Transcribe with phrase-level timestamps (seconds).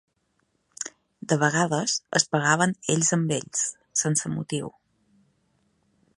[1.33, 3.63] De vegades es pegaven ells amb ells,
[4.05, 4.73] sense motiu